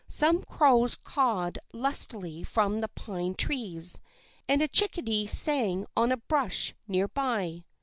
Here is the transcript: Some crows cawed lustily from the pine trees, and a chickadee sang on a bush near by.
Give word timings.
Some 0.07 0.41
crows 0.49 0.95
cawed 0.95 1.59
lustily 1.73 2.43
from 2.43 2.81
the 2.81 2.87
pine 2.87 3.35
trees, 3.35 3.99
and 4.49 4.59
a 4.63 4.67
chickadee 4.67 5.27
sang 5.27 5.85
on 5.95 6.11
a 6.11 6.17
bush 6.17 6.73
near 6.87 7.07
by. 7.07 7.65